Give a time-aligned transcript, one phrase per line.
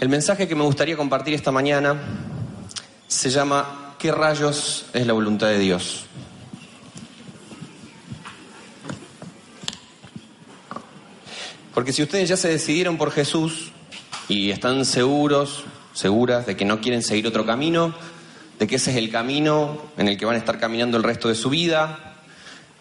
[0.00, 1.94] El mensaje que me gustaría compartir esta mañana
[3.06, 6.06] se llama ¿Qué rayos es la voluntad de Dios?
[11.74, 13.72] Porque si ustedes ya se decidieron por Jesús
[14.26, 17.94] y están seguros, seguras de que no quieren seguir otro camino,
[18.58, 21.28] de que ese es el camino en el que van a estar caminando el resto
[21.28, 22.14] de su vida,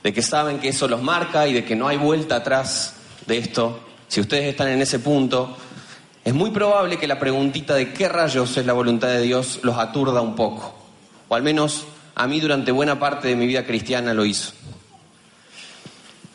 [0.04, 2.94] de que saben que eso los marca y de que no hay vuelta atrás
[3.28, 5.56] de esto, si ustedes están en ese punto,
[6.30, 9.80] es muy probable que la preguntita de qué rayos es la voluntad de Dios los
[9.80, 10.76] aturda un poco.
[11.28, 14.52] O al menos a mí durante buena parte de mi vida cristiana lo hizo.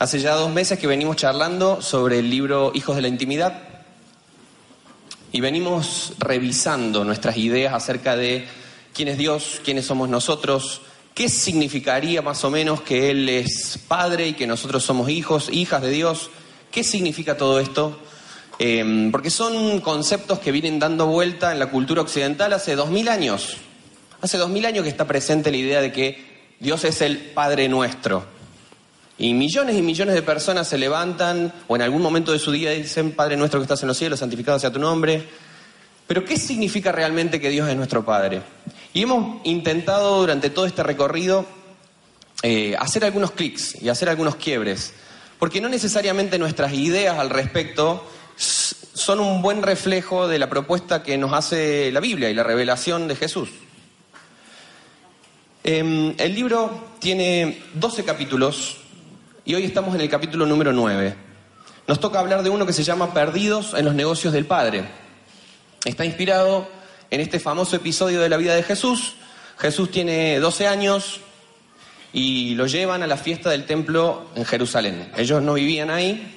[0.01, 3.57] Hace ya dos meses que venimos charlando sobre el libro Hijos de la Intimidad
[5.31, 8.49] y venimos revisando nuestras ideas acerca de
[8.93, 10.81] quién es Dios, quiénes somos nosotros,
[11.15, 15.83] qué significaría más o menos que Él es Padre y que nosotros somos hijos, hijas
[15.83, 16.31] de Dios,
[16.73, 18.01] qué significa todo esto.
[18.59, 23.09] Em, porque son conceptos que vienen dando vuelta en la cultura occidental hace dos mil
[23.09, 23.57] años.
[24.21, 27.69] Hace dos mil años que está presente la idea de que Dios es el Padre
[27.69, 28.25] nuestro.
[29.19, 32.71] Y millones y millones de personas se levantan o en algún momento de su día
[32.71, 35.25] dicen, Padre nuestro que estás en los cielos, santificado sea tu nombre.
[36.07, 38.43] Pero ¿qué significa realmente que Dios es nuestro Padre?
[38.93, 41.47] Y hemos intentado durante todo este recorrido
[42.43, 44.93] eh, hacer algunos clics y hacer algunos quiebres,
[45.39, 48.05] porque no necesariamente nuestras ideas al respecto
[48.37, 53.09] son un buen reflejo de la propuesta que nos hace la Biblia y la revelación
[53.09, 53.49] de Jesús.
[55.63, 58.77] Em, el libro tiene 12 capítulos
[59.45, 61.17] y hoy estamos en el capítulo número 9.
[61.87, 64.85] Nos toca hablar de uno que se llama Perdidos en los negocios del Padre.
[65.85, 66.69] Está inspirado
[67.11, 69.17] en este famoso episodio de la vida de Jesús.
[69.59, 71.21] Jesús tiene 12 años
[72.13, 75.11] y lo llevan a la fiesta del templo en Jerusalén.
[75.17, 76.34] Ellos no vivían ahí,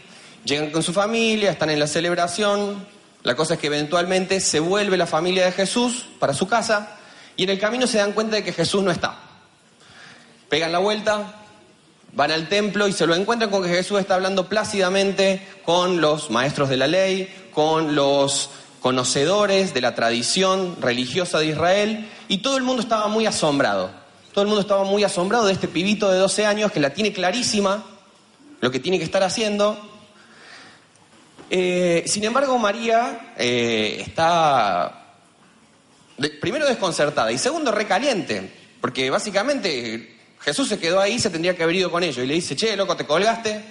[0.48, 2.88] Llegan con su familia, están en la celebración.
[3.24, 6.96] La cosa es que eventualmente se vuelve la familia de Jesús para su casa
[7.36, 9.20] y en el camino se dan cuenta de que Jesús no está.
[10.48, 11.44] Pegan la vuelta,
[12.14, 16.30] van al templo y se lo encuentran con que Jesús está hablando plácidamente con los
[16.30, 18.50] maestros de la ley, con los
[18.80, 23.92] conocedores de la tradición religiosa de Israel y todo el mundo estaba muy asombrado.
[24.32, 27.12] Todo el mundo estaba muy asombrado de este pibito de 12 años que la tiene
[27.12, 27.84] clarísima
[28.62, 29.97] lo que tiene que estar haciendo
[31.50, 35.16] eh, sin embargo, María eh, está
[36.42, 41.76] primero desconcertada y segundo recaliente, porque básicamente Jesús se quedó ahí, se tendría que haber
[41.76, 43.64] ido con ellos y le dice, che, loco, te colgaste,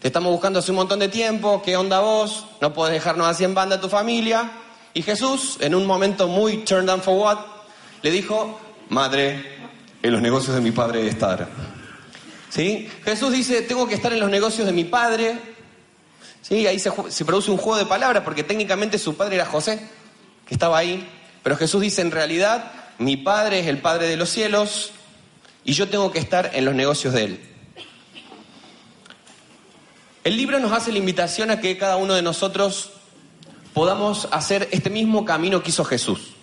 [0.00, 2.46] te estamos buscando hace un montón de tiempo, ¿qué onda vos?
[2.60, 4.50] No puedes dejarnos así en banda a tu familia.
[4.94, 7.38] Y Jesús, en un momento muy turned down for what,
[8.02, 9.56] le dijo, madre,
[10.02, 11.48] en los negocios de mi padre estar.
[12.48, 12.88] ¿Sí?
[13.04, 15.38] Jesús dice, tengo que estar en los negocios de mi padre,
[16.48, 16.64] ¿Sí?
[16.68, 16.92] Ahí se,
[17.24, 19.80] produce un juego de palabras porque técnicamente su padre era José,
[20.46, 21.08] que estaba ahí.
[21.42, 24.92] Pero Jesús dice, en realidad, mi padre es el Padre de los cielos
[25.64, 27.40] y yo tengo que estar en los negocios de él.
[30.22, 32.90] El libro nos hace la invitación a que cada uno de nosotros
[33.74, 36.34] podamos hacer este mismo camino que hizo Jesús.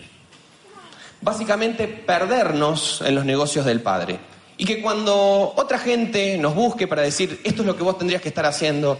[1.21, 4.19] Básicamente perdernos en los negocios del Padre.
[4.57, 8.21] Y que cuando otra gente nos busque para decir, esto es lo que vos tendrías
[8.21, 8.99] que estar haciendo,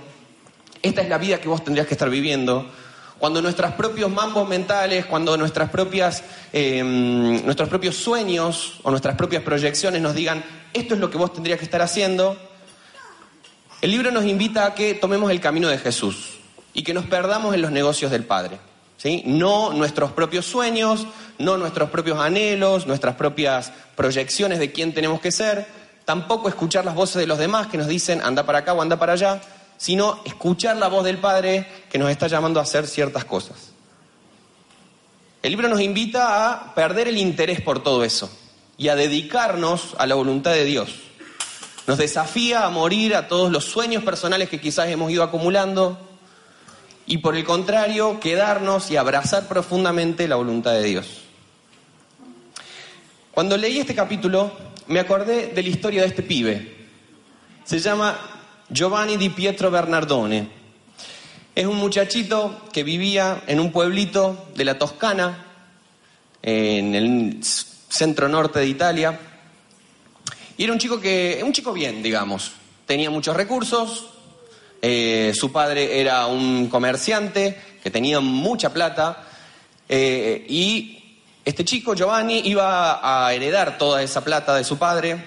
[0.84, 2.70] esta es la vida que vos tendrías que estar viviendo.
[3.18, 9.44] Cuando nuestros propios mambos mentales, cuando nuestras propias, em, nuestros propios sueños o nuestras propias
[9.44, 12.38] proyecciones nos digan, esto es lo que vos tendrías que estar haciendo,
[13.82, 16.40] el libro nos invita a que tomemos el camino de Jesús
[16.74, 18.60] y que nos perdamos en los negocios del Padre.
[18.98, 19.24] ¿sí?
[19.26, 21.08] No nuestros propios sueños,
[21.38, 25.66] no nuestros propios anhelos, nuestras propias proyecciones de quién tenemos que ser,
[26.04, 28.98] tampoco escuchar las voces de los demás que nos dicen anda para acá o anda
[28.98, 29.42] para allá,
[29.84, 33.74] sino escuchar la voz del Padre que nos está llamando a hacer ciertas cosas.
[35.42, 38.32] El libro nos invita a perder el interés por todo eso
[38.78, 40.90] y a dedicarnos a la voluntad de Dios.
[41.86, 46.00] Nos desafía a morir a todos los sueños personales que quizás hemos ido acumulando
[47.06, 51.08] y por el contrario quedarnos y abrazar profundamente la voluntad de Dios.
[53.34, 54.50] Cuando leí este capítulo
[54.88, 56.88] me acordé de la historia de este pibe.
[57.66, 58.33] Se llama
[58.74, 60.48] Giovanni di Pietro Bernardone.
[61.54, 65.46] Es un muchachito que vivía en un pueblito de la Toscana,
[66.42, 69.20] en el centro norte de Italia.
[70.58, 72.54] Y era un chico que, un chico bien, digamos.
[72.88, 74.08] Tenía muchos recursos.
[74.82, 79.24] Eh, su padre era un comerciante que tenía mucha plata.
[79.88, 85.24] Eh, y este chico, Giovanni, iba a heredar toda esa plata de su padre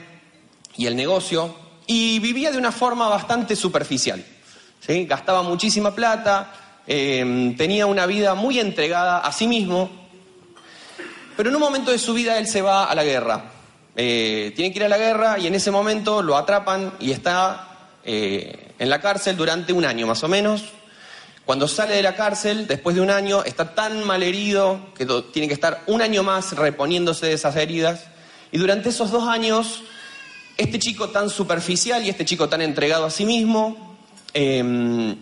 [0.77, 4.25] y el negocio y vivía de una forma bastante superficial.
[4.89, 6.53] Gastaba muchísima plata,
[6.87, 9.91] eh, tenía una vida muy entregada a sí mismo,
[11.37, 13.51] pero en un momento de su vida él se va a la guerra.
[13.97, 17.69] Eh, tiene que ir a la guerra y en ese momento lo atrapan y está
[18.05, 20.65] eh, en la cárcel durante un año más o menos.
[21.45, 25.49] Cuando sale de la cárcel, después de un año, está tan mal herido que tiene
[25.49, 28.05] que estar un año más reponiéndose de esas heridas.
[28.51, 29.83] Y durante esos dos años,
[30.57, 33.97] este chico tan superficial y este chico tan entregado a sí mismo,
[34.33, 35.17] em,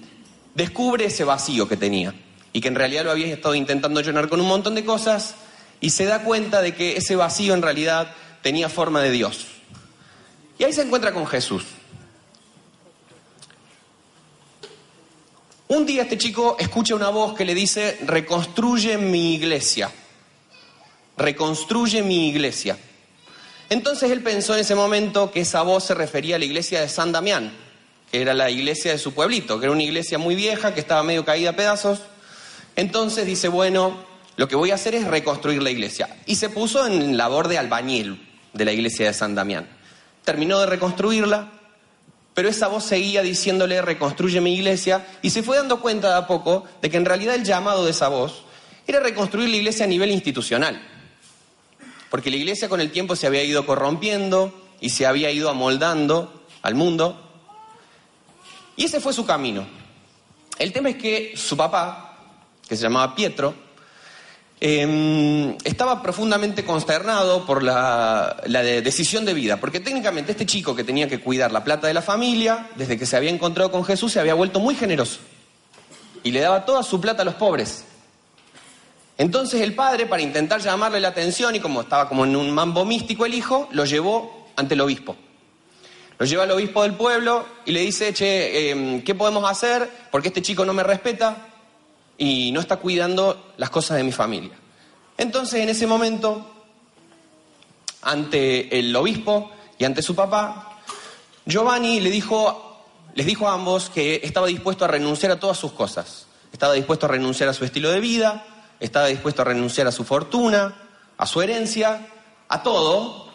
[0.54, 2.14] descubre ese vacío que tenía
[2.52, 5.34] y que en realidad lo había estado intentando llenar con un montón de cosas
[5.80, 9.46] y se da cuenta de que ese vacío en realidad tenía forma de Dios.
[10.58, 11.64] Y ahí se encuentra con Jesús.
[15.66, 19.90] Un día este chico escucha una voz que le dice, reconstruye mi iglesia,
[21.16, 22.78] reconstruye mi iglesia.
[23.70, 26.88] Entonces él pensó en ese momento que esa voz se refería a la iglesia de
[26.88, 27.52] San Damián,
[28.10, 31.02] que era la iglesia de su pueblito, que era una iglesia muy vieja, que estaba
[31.02, 32.00] medio caída a pedazos.
[32.76, 34.04] Entonces dice, bueno,
[34.36, 36.08] lo que voy a hacer es reconstruir la iglesia.
[36.26, 39.68] Y se puso en labor de albañil de la iglesia de San Damián.
[40.24, 41.50] Terminó de reconstruirla,
[42.34, 46.26] pero esa voz seguía diciéndole, reconstruye mi iglesia, y se fue dando cuenta de a
[46.26, 48.42] poco de que en realidad el llamado de esa voz
[48.86, 50.80] era reconstruir la iglesia a nivel institucional.
[52.14, 56.44] Porque la iglesia con el tiempo se había ido corrompiendo y se había ido amoldando
[56.62, 57.20] al mundo.
[58.76, 59.66] Y ese fue su camino.
[60.56, 62.20] El tema es que su papá,
[62.68, 63.54] que se llamaba Pietro,
[64.60, 71.08] Em, estaba profundamente consternado por la, decisión de vida, porque técnicamente este chico que tenía
[71.08, 74.20] que cuidar la plata de la familia, desde que se había encontrado con Jesús, se
[74.20, 75.18] había vuelto muy generoso
[76.22, 77.84] y le daba toda su plata a los pobres.
[79.16, 82.84] Entonces el padre, para intentar llamarle la atención y como estaba como en un mambo
[82.84, 85.16] místico el hijo, lo llevó ante el obispo.
[86.18, 89.88] Lo lleva al obispo del pueblo y le dice, che, em, ¿qué podemos hacer?
[90.10, 91.54] Porque este chico no me respeta,
[92.18, 94.52] y no está cuidando las cosas de mi familia.
[95.16, 96.50] Entonces, en ese momento,
[98.02, 100.78] ante el obispo y ante su papá,
[101.46, 102.82] Giovanni le dijo,
[103.14, 106.26] les dijo a ambos que estaba dispuesto a renunciar a todas sus cosas.
[106.52, 108.44] Estaba dispuesto a renunciar a su estilo de vida,
[108.84, 110.74] estaba dispuesto a renunciar a su fortuna,
[111.16, 112.06] a su herencia,
[112.48, 113.28] a todo.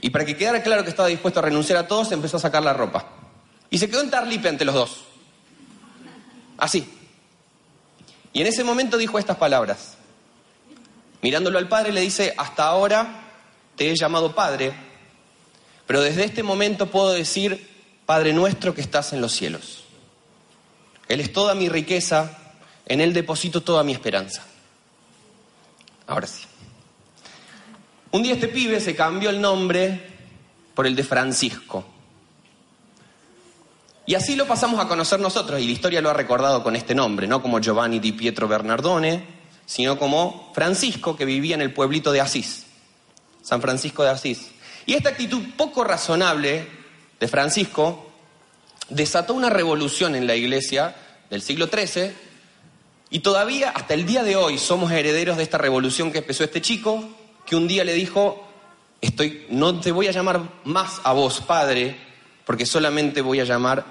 [0.00, 2.40] Y para que quedara claro que estaba dispuesto a renunciar a todo, se empezó a
[2.40, 3.06] sacar la ropa.
[3.70, 5.04] Y se quedó en tarlipe ante los dos.
[6.58, 6.92] Así.
[8.32, 9.96] Y en ese momento dijo estas palabras.
[11.22, 13.22] Mirándolo al Padre le dice, hasta ahora
[13.76, 14.74] te he llamado Padre,
[15.86, 17.70] pero desde este momento puedo decir,
[18.04, 19.84] Padre nuestro que estás en los cielos.
[21.08, 22.38] Él es toda mi riqueza,
[22.86, 24.44] en Él deposito toda mi esperanza.
[26.06, 26.44] Ahora sí.
[28.12, 30.00] Un día este pibe se cambió el nombre
[30.74, 31.84] por el de Francisco.
[34.06, 36.94] Y así lo pasamos a conocer nosotros, y la historia lo ha recordado con este
[36.94, 39.24] nombre, no como Giovanni di Pietro Bernardone,
[39.66, 42.66] sino como Francisco que vivía en el pueblito de Asís,
[43.42, 44.52] San Francisco de Asís.
[44.86, 46.68] Y esta actitud poco razonable
[47.18, 48.12] de Francisco
[48.88, 50.94] desató una revolución en la iglesia
[51.28, 52.25] del siglo XIII
[53.16, 56.60] y todavía hasta el día de hoy somos herederos de esta revolución que empezó este
[56.60, 57.02] chico,
[57.46, 58.46] que un día le dijo,
[59.00, 61.96] estoy, no te voy a llamar más a vos, Padre,
[62.44, 63.86] porque solamente voy a llamar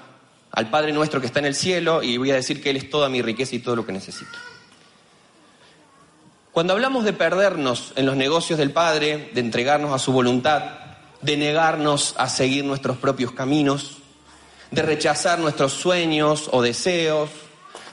[0.52, 2.88] al Padre nuestro que está en el cielo y voy a decir que Él es
[2.88, 4.30] toda mi riqueza y todo lo que necesito.
[6.52, 10.70] Cuando hablamos de perdernos en los negocios del Padre, de entregarnos a su voluntad,
[11.20, 13.96] de negarnos a seguir nuestros propios caminos,
[14.70, 17.30] de rechazar nuestros sueños o deseos,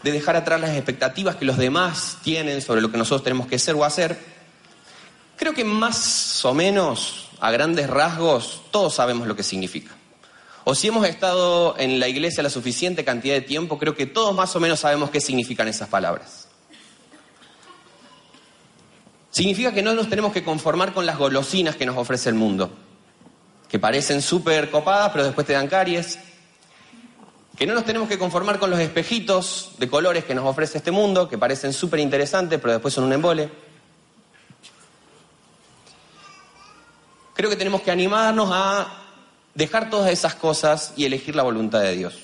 [0.04, 3.58] de dejar atrás las expectativas que los demás tienen sobre lo que nosotros tenemos que
[3.58, 4.20] ser o hacer,
[5.38, 9.92] creo que más o menos, a grandes rasgos, todos sabemos lo que significa.
[10.66, 14.34] O si hemos estado en la iglesia la suficiente cantidad de tiempo, creo que todos
[14.34, 16.48] más o menos sabemos qué significan esas palabras.
[19.32, 22.72] Significa que no nos tenemos que conformar con las golosinas que nos ofrece el mundo,
[23.68, 26.20] que parecen súper copadas, pero después te dan caries.
[27.58, 30.92] Que no nos tenemos que conformar con los espejitos de colores que nos ofrece este
[30.92, 33.50] mundo, que parecen súper interesantes, pero después son un embole.
[37.36, 38.88] Creo que tenemos que animarnos a
[39.54, 42.16] dejar todas esas cosas y elegir la voluntad de Dios.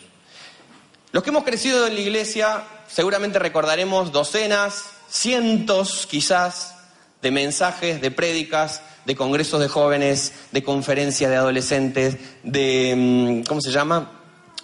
[1.11, 6.75] Los que hemos crecido en la iglesia seguramente recordaremos docenas, cientos quizás,
[7.21, 13.61] de mensajes, de prédicas, de congresos de jóvenes, de conferencias de adolescentes, de, mm, ¿cómo
[13.61, 14.18] se llama?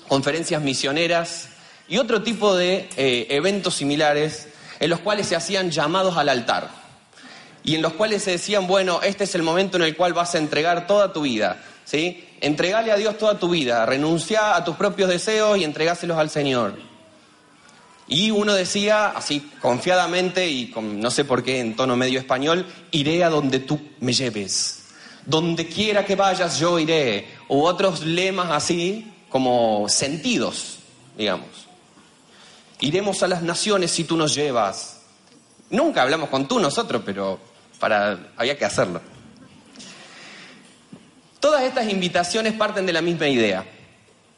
[0.07, 1.49] Conferencias misioneras
[1.87, 4.47] y otro tipo de eh, eventos similares
[4.79, 6.85] en los cuales se hacían llamados al altar
[7.65, 10.35] y en los cuales se decían, bueno, este es el momento en el cual vas
[10.35, 12.23] a entregar toda tu vida, ¿sí?
[12.39, 16.77] Entregale a Dios toda tu vida, renuncia a tus propios deseos y entregáselos al Señor.
[18.07, 22.67] Y uno decía, así confiadamente y con, no sé por qué en tono medio español,
[22.91, 24.83] iré a donde tú me lleves.
[25.25, 27.27] Donde quiera que vayas, yo iré.
[27.47, 30.77] U otros lemas así, como sentidos,
[31.17, 31.67] digamos.
[32.79, 35.01] Iremos a las naciones si tú nos llevas.
[35.69, 37.37] Nunca hablamos con tú nosotros, pero
[37.77, 39.01] para, había que hacerlo.
[41.41, 43.65] Todas estas invitaciones parten de la misma idea.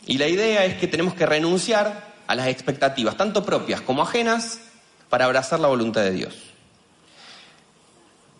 [0.07, 4.61] Y la idea es que tenemos que renunciar a las expectativas, tanto propias como ajenas,
[5.09, 6.33] para abrazar la voluntad de Dios.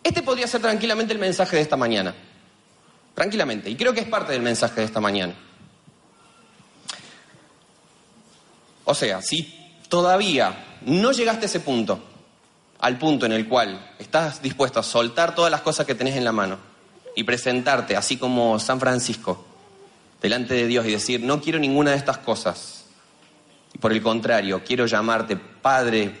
[0.02, 2.16] Este podría ser tranquilamente el mensaje de esta mañana.
[3.14, 3.70] Tranquilamente.
[3.70, 5.36] Y creo que es parte del mensaje de esta mañana.
[8.90, 9.42] O sea, si
[9.90, 12.00] todavía no llegaste a ese punto,
[12.78, 16.24] al punto en el cual estás dispuesto a soltar todas las cosas que tenés en
[16.24, 16.56] la mano
[17.14, 19.44] y presentarte, así como San Francisco,
[20.22, 22.86] delante de Dios y decir, no quiero ninguna de estas cosas.
[23.74, 26.18] Y por el contrario, quiero llamarte Padre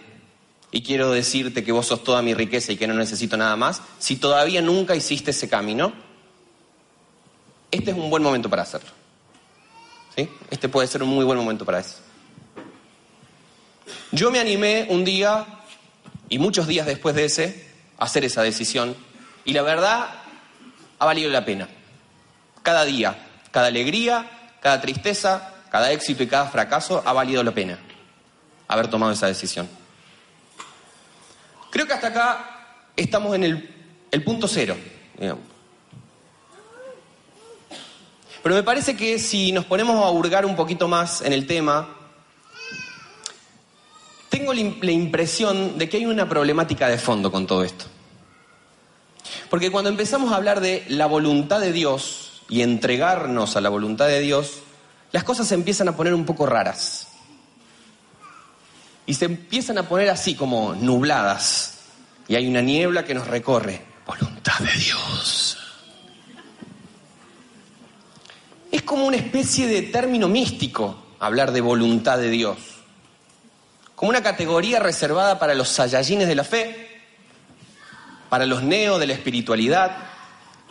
[0.70, 3.80] y quiero decirte que vos sos toda mi riqueza y que no necesito nada más.
[3.98, 5.94] Si todavía nunca hiciste ese camino,
[7.70, 8.90] este es un buen momento para hacerlo.
[10.14, 10.28] ¿Sí?
[10.50, 12.07] Este puede ser un muy buen momento para eso.
[14.12, 15.46] Yo me animé un día
[16.28, 17.68] y muchos días después de ese
[17.98, 18.96] a hacer esa decisión
[19.44, 20.08] y la verdad
[20.98, 21.68] ha valido la pena.
[22.62, 23.16] Cada día,
[23.50, 24.30] cada alegría,
[24.60, 27.78] cada tristeza, cada éxito y cada fracaso ha valido la pena
[28.68, 29.68] haber tomado esa decisión.
[31.70, 34.76] Creo que hasta acá estamos en el, punto cero.
[38.42, 41.97] Pero me parece que si nos ponemos a hurgar un poquito más en el tema,
[44.38, 47.86] tengo la impresión de que hay una problemática de fondo con todo esto.
[49.50, 54.06] Porque cuando empezamos a hablar de la voluntad de Dios y entregarnos a la voluntad
[54.06, 54.60] de Dios,
[55.10, 57.08] las cosas se empiezan a poner un poco raras.
[59.06, 61.80] Y se empiezan a poner así como nubladas.
[62.28, 63.82] Y hay una niebla que nos recorre.
[64.06, 65.58] Voluntad de Dios.
[68.70, 72.77] Es como una especie de término místico hablar de voluntad de Dios.
[73.98, 77.02] Como una categoría reservada para los sayayines de la fe,
[78.28, 79.90] para los neo de la espiritualidad,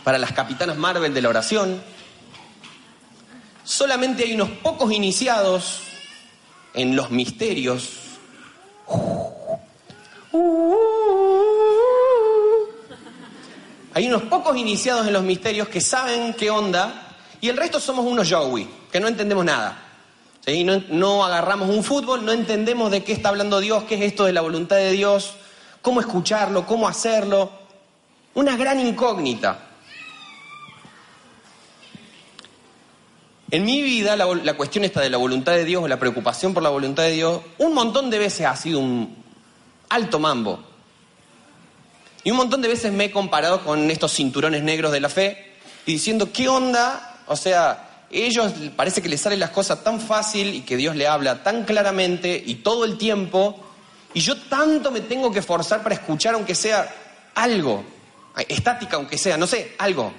[0.06, 1.82] para las capitanas Marvel de la oración.
[3.66, 5.82] Solamente hay unos pocos iniciados
[6.74, 7.90] en los misterios.
[13.94, 18.06] Hay unos pocos iniciados en los misterios que saben qué onda y el resto somos
[18.06, 19.87] unos Joey, que no entendemos nada.
[20.48, 24.24] No, no agarramos un fútbol, no entendemos de qué está hablando Dios, qué es esto
[24.24, 25.34] de la voluntad de Dios,
[25.82, 27.52] cómo escucharlo, cómo hacerlo.
[28.34, 29.60] Una gran incógnita.
[33.52, 36.64] En mi vida la, cuestión esta de la voluntad de Dios o la preocupación por
[36.64, 39.18] la voluntad de Dios, un montón de veces ha sido un
[39.90, 40.60] alto mambo.
[42.24, 45.56] Y un montón de veces me he comparado con estos cinturones negros de la fe
[45.86, 47.22] y diciendo, ¿qué onda?
[47.28, 51.08] O sea, ellos parece que les salen las cosas tan fácil y que Dios le
[51.08, 53.64] habla tan claramente y todo el tiempo
[54.14, 56.88] y yo tanto me tengo que forzar para escuchar aunque sea
[57.36, 57.84] algo,
[58.48, 60.14] estática aunque sea, no sé, algo.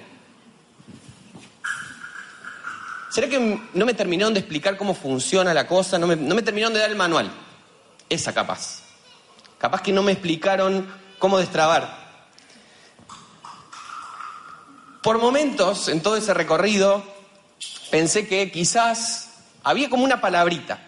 [3.09, 5.97] ¿Será que no me terminaron de explicar cómo funciona la cosa?
[5.97, 7.31] No me, no me terminaron de dar el manual.
[8.07, 8.83] Esa capaz.
[9.57, 11.97] Capaz que no me explicaron cómo destrabar.
[15.01, 17.03] Por momentos, en todo ese recorrido,
[17.89, 19.29] pensé que quizás
[19.63, 20.79] había como una palabrita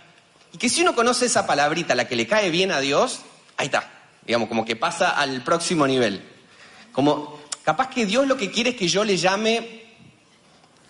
[0.53, 3.21] y que si uno conoce esa palabrita, la que le cae bien a Dios,
[3.57, 3.89] ahí está.
[4.25, 6.27] Digamos, como que pasa al próximo nivel.
[6.91, 9.85] Como, capaz que Dios lo que quiere es que yo le llame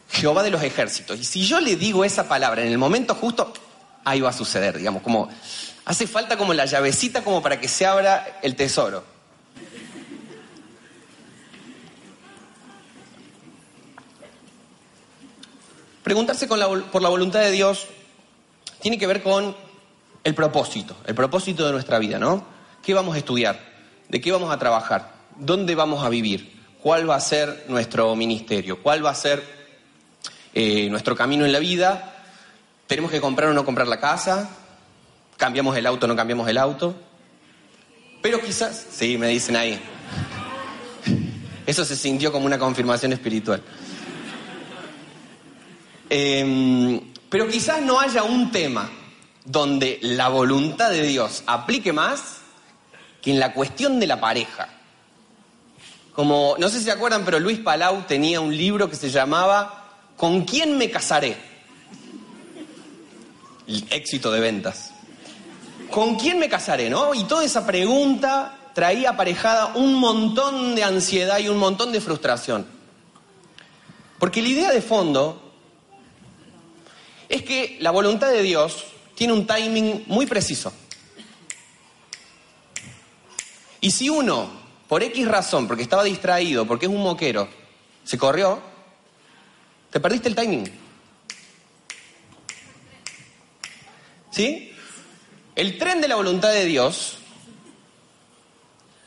[0.09, 1.19] Jehová de los ejércitos.
[1.19, 3.53] Y si yo le digo esa palabra en el momento justo,
[4.03, 5.29] ahí va a suceder, digamos, como
[5.85, 9.03] hace falta como la llavecita como para que se abra el tesoro.
[16.03, 17.87] Preguntarse por la voluntad de Dios
[18.81, 19.55] tiene que ver con
[20.23, 22.45] el propósito, el propósito de nuestra vida, ¿no?
[22.83, 23.59] ¿Qué vamos a estudiar?
[24.09, 25.13] ¿De qué vamos a trabajar?
[25.37, 26.59] ¿Dónde vamos a vivir?
[26.81, 28.81] ¿Cuál va a ser nuestro ministerio?
[28.81, 29.43] ¿Cuál va a ser
[30.53, 32.23] eh, nuestro camino en la vida?
[32.87, 34.49] ¿Tenemos que comprar o no comprar la casa?
[35.37, 36.95] ¿Cambiamos el auto o no cambiamos el auto?
[38.21, 39.79] Pero quizás, sí, me dicen ahí.
[41.65, 43.61] Eso se sintió como una confirmación espiritual.
[46.13, 48.89] Eh, pero quizás no haya un tema
[49.45, 52.39] donde la voluntad de Dios aplique más
[53.21, 54.67] que en la cuestión de la pareja.
[56.13, 59.87] Como, no sé si se acuerdan, pero Luis Palau tenía un libro que se llamaba
[60.17, 61.37] ¿Con quién me casaré?
[63.65, 64.91] El éxito de ventas.
[65.89, 66.89] ¿con quién me casaré?
[66.89, 67.13] ¿no?
[67.13, 72.65] Y toda esa pregunta traía aparejada un montón de ansiedad y un montón de frustración.
[74.17, 75.50] Porque la idea de fondo
[77.31, 78.83] es que la voluntad de Dios
[79.15, 80.73] tiene un timing muy preciso.
[83.79, 84.49] Y si uno,
[84.89, 87.47] por X razón, porque estaba distraído, porque es un moquero,
[88.03, 88.61] se corrió,
[89.89, 90.69] te perdiste el timing.
[94.29, 94.73] ¿Sí?
[95.55, 97.17] El tren de la voluntad de Dios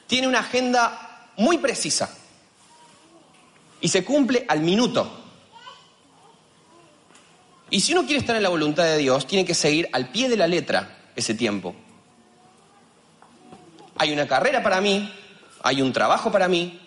[0.07, 2.17] tiene una agenda muy precisa
[3.83, 5.24] y se cumple al minuto.
[7.75, 10.29] Y si uno quiere estar en la voluntad de Dios, tiene que seguir al pie
[10.29, 11.75] de la letra ese tiempo.
[13.97, 15.13] Hay una carrera para mí,
[15.61, 16.81] hay un trabajo para mí,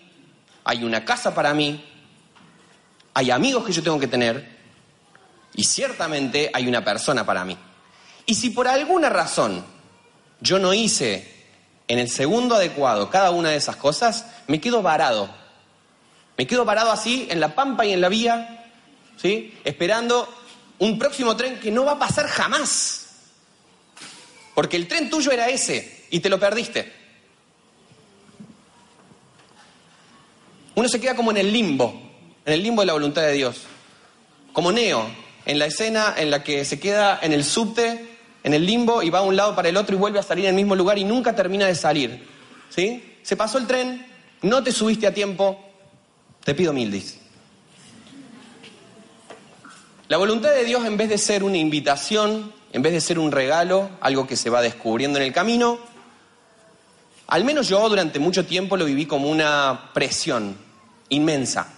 [0.63, 1.84] hay una casa para mí,
[3.13, 4.48] hay amigos que yo tengo que tener
[5.56, 7.58] y ciertamente hay una persona para mí.
[8.25, 9.65] Y si por alguna razón
[10.39, 11.50] yo no hice
[11.89, 15.29] en el segundo adecuado cada una de esas cosas, me quedo varado.
[16.38, 18.72] Me quedo varado así en la pampa y en la vía,
[19.17, 19.53] ¿sí?
[19.65, 20.37] Esperando
[20.79, 23.07] un próximo tren que no va a pasar jamás.
[24.53, 26.91] Porque el tren tuyo era ese y te lo perdiste.
[30.75, 32.00] Uno se queda como en el limbo,
[32.46, 33.63] en el limbo de la voluntad de Dios.
[34.53, 35.07] Como Neo,
[35.46, 38.17] en la escena en la que se queda en el subte
[38.48, 40.46] en el limbo y va a un lado para el otro y vuelve a salir
[40.46, 42.25] en el mismo lugar y nunca termina de salir.
[42.69, 43.17] ¿Sí?
[43.22, 44.07] Se pasó el tren,
[44.41, 45.60] no te subiste a tiempo,
[46.46, 47.19] te pido mildis.
[50.10, 53.30] La voluntad de Dios en vez de ser una invitación, en vez de ser un
[53.30, 55.80] regalo, algo que se va descubriendo en el camino,
[57.28, 60.58] al menos yo durante mucho tiempo lo viví como una presión
[61.10, 61.74] inmensa.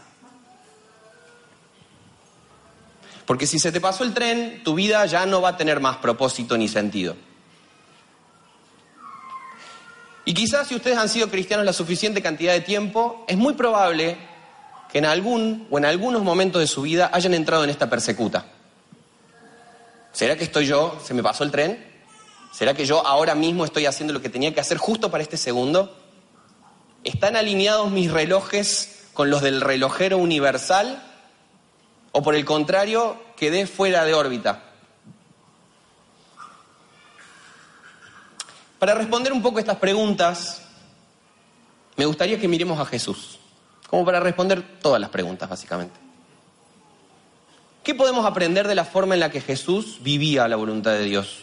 [3.25, 5.97] Porque si se te pasó el tren, tu vida ya no va a tener más
[5.97, 7.15] propósito ni sentido.
[10.25, 14.28] Y quizás si ustedes han sido cristianos la suficiente cantidad de tiempo, es muy probable
[14.91, 18.45] que en algún o en algunos momentos de su vida hayan entrado en esta persecuta.
[20.11, 21.85] ¿Será que estoy yo, se me pasó el tren?
[22.51, 25.37] ¿Será que yo ahora mismo estoy haciendo lo que tenía que hacer justo para este
[25.37, 25.95] segundo?
[27.03, 31.03] ¿Están alineados mis relojes con los del relojero universal?
[32.11, 34.63] o por el contrario, quedé fuera de órbita?
[38.79, 40.61] Para responder un poco estas preguntas,
[41.97, 43.38] me gustaría que miremos a Jesús,
[43.89, 45.99] como para responder todas las preguntas, básicamente.
[47.83, 51.39] ¿Qué podemos aprender de la forma en la que Jesús vivía la voluntad de Dios?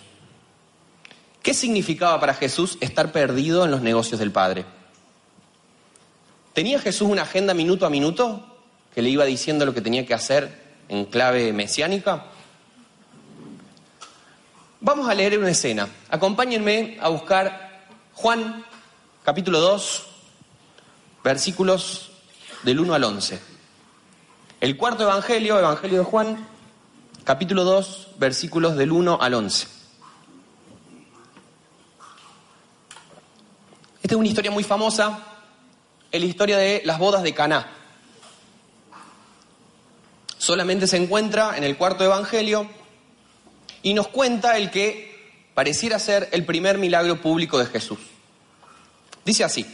[1.43, 4.65] ¿Qué significaba para Jesús estar perdido en los negocios del Padre?
[6.53, 8.57] ¿Tenía Jesús una agenda minuto a minuto?
[8.97, 12.25] que le iba diciendo lo que tenía que hacer en clave mesiánica?
[14.81, 15.87] Vamos a leer una escena.
[16.09, 18.65] Acompáñenme a buscar Juan
[19.23, 20.07] capítulo 2,
[21.23, 22.11] versículos
[22.63, 23.41] del 1 al 11.
[24.61, 26.47] El cuarto evangelio, Evangelio de Juan,
[27.25, 29.69] capítulo 2, versículos del 1 al 11.
[34.03, 35.19] Esta es una historia muy famosa,
[36.11, 37.77] es la historia de las bodas de Caná
[40.47, 42.69] solamente se encuentra en el cuarto evangelio
[43.83, 47.99] y nos cuenta el que pareciera ser el primer milagro público de Jesús.
[49.25, 49.67] Dice así,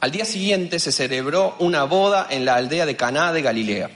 [0.00, 3.90] al día siguiente se celebró una boda en la aldea de Caná de Galilea.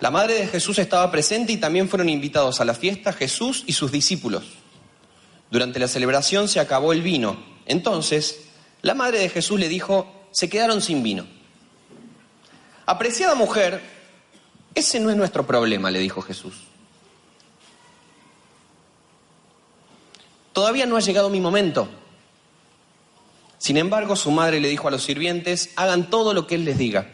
[0.00, 3.74] La madre de Jesús estaba presente y también fueron invitados a la fiesta Jesús y
[3.74, 4.44] sus discípulos.
[5.50, 7.36] Durante la celebración se acabó el vino.
[7.66, 8.46] Entonces,
[8.82, 11.26] la madre de Jesús le dijo, se quedaron sin vino.
[12.86, 13.82] Apreciada mujer,
[14.74, 16.54] ese no es nuestro problema, le dijo Jesús.
[20.52, 21.88] Todavía no ha llegado mi momento.
[23.58, 26.78] Sin embargo, su madre le dijo a los sirvientes, hagan todo lo que él les
[26.78, 27.08] diga.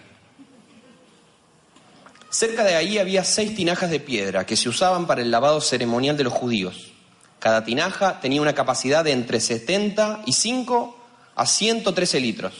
[2.31, 6.17] Cerca de ahí había seis tinajas de piedra que se usaban para el lavado ceremonial
[6.17, 6.93] de los judíos.
[7.39, 10.97] Cada tinaja tenía una capacidad de entre 75
[11.35, 12.55] a 113 litros.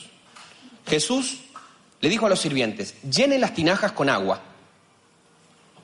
[0.87, 1.39] Jesús
[2.01, 4.43] le dijo a los sirvientes, llenen las tinajas con agua.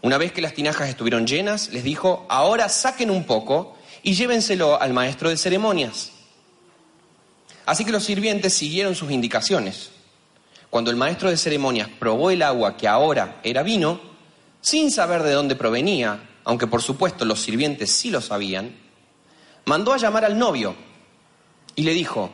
[0.03, 4.81] Una vez que las tinajas estuvieron llenas, les dijo, ahora saquen un poco y llévenselo
[4.81, 6.13] al maestro de ceremonias.
[7.69, 9.91] Así que los sirvientes siguieron sus indicaciones.
[10.71, 14.01] Cuando el maestro de ceremonias probó el agua que ahora era vino,
[14.63, 18.75] sin saber de dónde provenía, aunque por supuesto los sirvientes sí lo sabían,
[19.67, 20.75] mandó a llamar al novio
[21.75, 22.31] y le dijo,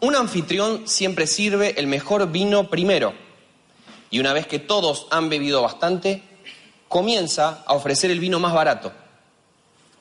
[0.00, 3.14] un anfitrión siempre sirve el mejor vino primero
[4.10, 6.20] y una vez que todos han bebido bastante,
[6.88, 8.92] comienza a ofrecer el vino más barato.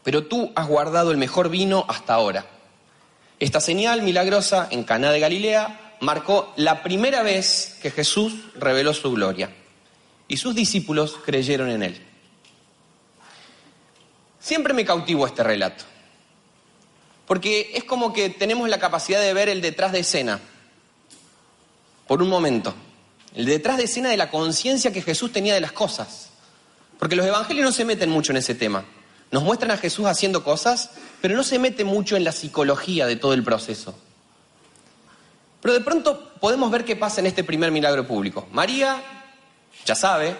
[0.02, 2.53] pero tú has guardado el mejor vino hasta ahora.
[3.44, 9.12] Esta señal milagrosa en Caná de Galilea marcó la primera vez que Jesús reveló su
[9.12, 9.54] gloria
[10.30, 12.02] y sus discípulos creyeron en él.
[14.40, 15.84] Siempre me cautivó este relato,
[17.28, 20.40] porque es como que tenemos la capacidad de ver el detrás de escena,
[22.08, 22.74] por un momento,
[23.36, 26.30] el detrás de escena de la conciencia que Jesús tenía de las cosas,
[26.98, 28.86] porque los evangelios no se meten mucho en ese tema.
[29.34, 33.16] Nos muestran a Jesús haciendo cosas, pero no se mete mucho en la psicología de
[33.16, 33.96] todo el proceso.
[35.60, 38.48] Pero de pronto podemos ver qué pasa en este primer milagro público.
[38.52, 39.02] María
[39.86, 40.36] ya sabe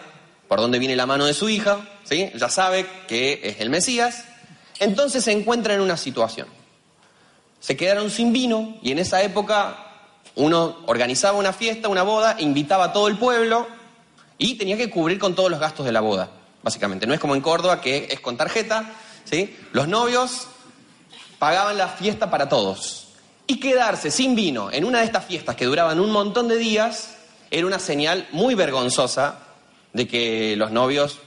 [0.48, 2.30] por dónde viene la mano de su hija, ¿sí?
[2.36, 4.26] ya sabe que es el Mesías,
[4.78, 6.48] entonces se encuentra en una situación.
[7.62, 9.88] Se quedaron sin vino y en esa época
[10.36, 13.66] uno organizaba una fiesta, una boda, invitaba a todo el pueblo
[14.38, 17.06] y tenía que cubrir con todos los gastos de la boda básicamente.
[17.06, 18.94] No es como en Córdoba, que es con tarjeta,
[19.26, 19.56] ¿sí?
[19.74, 20.48] Los novios
[21.38, 23.10] pagaban la fiesta para todos.
[23.46, 27.18] Y quedarse sin vino en una de estas fiestas que duraban un montón de días
[27.52, 29.40] era una señal muy vergonzosa
[29.92, 31.20] de que los novios,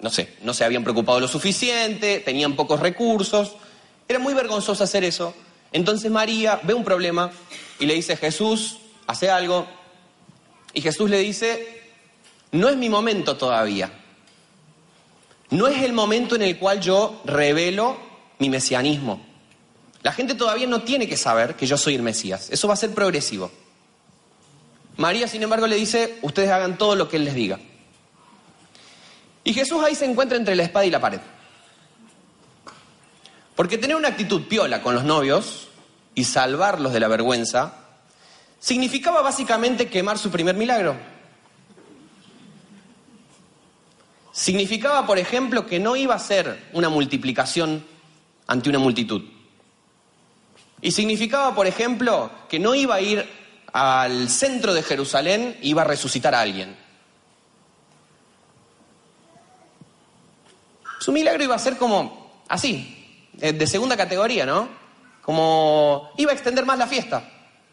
[0.00, 3.52] no sé, no se habían preocupado lo suficiente, tenían pocos recursos.
[4.08, 5.34] Era muy vergonzoso hacer eso.
[5.72, 7.30] Entonces María ve un problema
[7.78, 9.66] y le dice, Jesús, hace algo.
[10.72, 11.82] Y Jesús le dice,
[12.52, 14.03] no es mi momento todavía.
[15.54, 17.96] No es el momento en el cual yo revelo
[18.40, 19.24] mi mesianismo.
[20.02, 22.50] La gente todavía no tiene que saber que yo soy el Mesías.
[22.50, 23.52] Eso va a ser progresivo.
[24.96, 27.60] María, sin embargo, le dice, ustedes hagan todo lo que Él les diga.
[29.44, 31.20] Y Jesús ahí se encuentra entre la espada y la pared.
[33.54, 35.68] Porque tener una actitud piola con los novios
[36.16, 37.76] y salvarlos de la vergüenza
[38.58, 41.13] significaba básicamente quemar su primer milagro.
[44.34, 47.86] Significaba, por ejemplo, que no iba a ser una multiplicación
[48.48, 49.22] ante una multitud.
[50.80, 53.24] Y significaba, por ejemplo, que no iba a ir
[53.72, 56.76] al centro de Jerusalén e iba a resucitar a alguien.
[60.98, 64.68] Su milagro iba a ser como así, eh, de segunda categoría, ¿no?
[65.22, 67.22] Como iba a extender más la fiesta,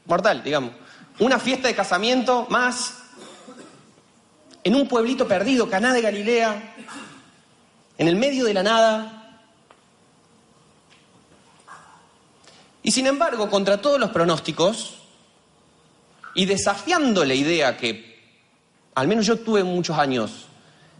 [0.05, 0.73] mortal, digamos.
[1.17, 3.00] Una fiesta de casamiento más,
[4.63, 6.75] en un pueblito perdido, Caná de Galilea,
[7.97, 9.39] en el medio de la nada.
[12.83, 14.97] Y sin embargo, contra todos los pronósticos,
[16.33, 18.19] y desafiando la idea que,
[18.95, 20.45] al menos yo tuve muchos años,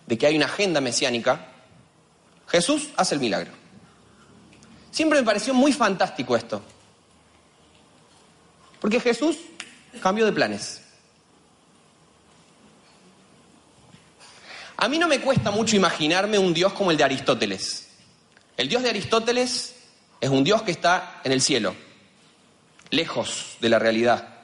[0.06, 1.48] de que hay una agenda mesiánica,
[2.48, 3.52] Jesús hace el milagro.
[4.92, 6.62] Siempre me pareció muy fantástico esto.
[8.82, 9.38] Porque Jesús
[10.02, 10.81] cambió de planes.
[14.82, 17.88] A mí no me cuesta mucho imaginarme un Dios como el de Aristóteles.
[18.58, 19.76] El Dios de Aristóteles
[20.20, 21.76] es un Dios que está en el cielo,
[22.90, 24.40] lejos de la realidad.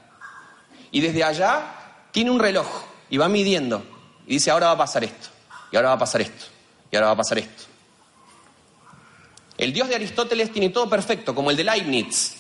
[0.92, 2.68] Y desde allá tiene un reloj
[3.10, 3.84] y va midiendo
[4.28, 5.30] y dice, ahora va a pasar esto,
[5.72, 6.46] y ahora va a pasar esto,
[6.92, 7.64] y ahora va a pasar esto.
[9.58, 12.36] El Dios de Aristóteles tiene todo perfecto, como el de Leibniz,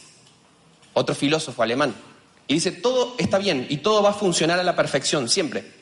[0.94, 1.96] otro filósofo alemán.
[2.48, 5.77] Y dice, todo está bien y todo va a funcionar a la perfección, siempre.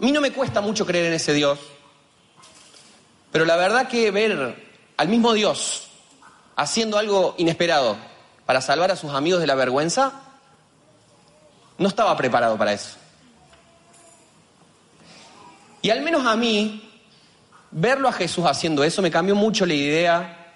[0.00, 1.58] A mí no me cuesta mucho creer en ese Dios,
[3.30, 4.56] pero la verdad que ver
[4.96, 5.88] al mismo Dios
[6.56, 7.98] haciendo algo inesperado
[8.46, 10.22] para salvar a sus amigos de la vergüenza,
[11.76, 12.96] no estaba preparado para eso.
[15.82, 16.90] Y al menos a mí,
[17.70, 20.54] verlo a Jesús haciendo eso me cambió mucho la idea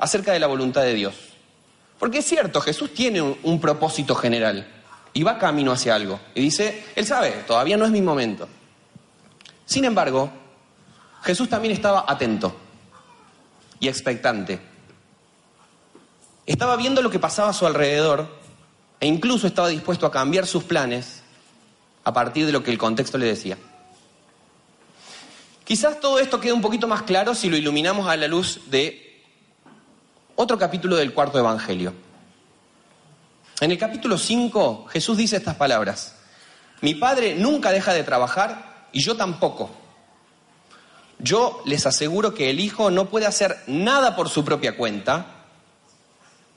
[0.00, 1.14] acerca de la voluntad de Dios.
[1.96, 4.81] Porque es cierto, Jesús tiene un, un propósito general
[5.12, 6.20] y va camino hacia algo.
[6.34, 8.48] Y dice, él sabe, todavía no es mi momento.
[9.66, 10.30] Sin embargo,
[11.22, 12.54] Jesús también estaba atento
[13.78, 14.60] y expectante.
[16.46, 18.28] Estaba viendo lo que pasaba a su alrededor
[19.00, 21.22] e incluso estaba dispuesto a cambiar sus planes
[22.04, 23.56] a partir de lo que el contexto le decía.
[25.64, 29.22] Quizás todo esto quede un poquito más claro si lo iluminamos a la luz de
[30.34, 31.92] otro capítulo del cuarto Evangelio.
[33.60, 36.14] En el capítulo 5 Jesús dice estas palabras.
[36.80, 39.70] Mi Padre nunca deja de trabajar y yo tampoco.
[41.18, 45.26] Yo les aseguro que el Hijo no puede hacer nada por su propia cuenta.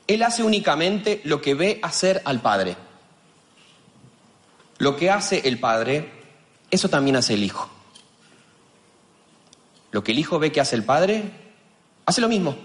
[0.08, 2.76] Él hace únicamente lo que ve hacer al Padre.
[4.80, 6.12] Lo que hace el Padre,
[6.72, 7.70] eso también hace el Hijo.
[9.92, 11.32] Lo que el Hijo ve que hace el Padre,
[12.06, 12.58] hace lo mismo.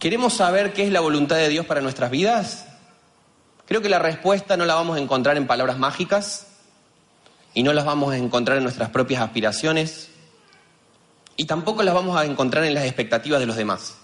[0.00, 2.64] ¿Queremos saber qué es la voluntad de Dios para nuestras vidas?
[3.66, 6.46] Creo que la respuesta no la vamos a encontrar en palabras mágicas
[7.52, 10.08] y no las vamos a encontrar en nuestras propias aspiraciones
[11.36, 13.98] y tampoco las vamos a encontrar en las expectativas de los demás.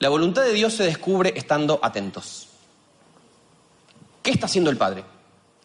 [0.00, 2.48] La voluntad de Dios se descubre estando atentos.
[4.24, 5.04] ¿Qué está haciendo el Padre?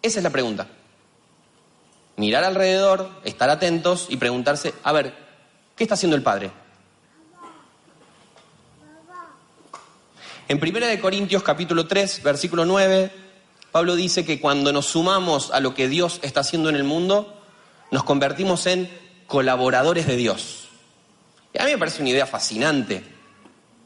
[0.04, 0.68] Esa es la pregunta.
[2.18, 5.12] Mirar alrededor, estar atentos y preguntarse, a ver,
[5.76, 6.52] ¿qué está haciendo el Padre?
[10.48, 13.12] En 1 Corintios capítulo 3, versículo 9,
[13.72, 17.42] Pablo dice que cuando nos sumamos a lo que Dios está haciendo en el mundo,
[17.90, 18.88] nos convertimos en
[19.26, 20.68] colaboradores de Dios.
[21.52, 23.04] Y a mí me parece una idea fascinante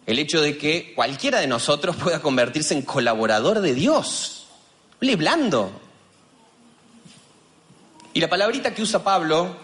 [0.05, 4.47] el hecho de que cualquiera de nosotros pueda convertirse en colaborador de Dios.
[4.99, 5.71] Blando.
[8.13, 9.55] Y la palabrita que usa Pablo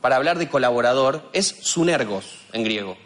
[0.00, 2.96] para hablar de colaborador es sunergos en griego.